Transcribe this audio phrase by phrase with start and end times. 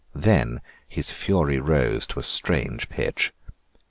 [0.15, 3.31] Then his fury rose to a strange pitch.